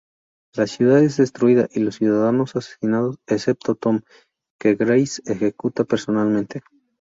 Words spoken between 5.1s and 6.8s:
ejecuta personalmente.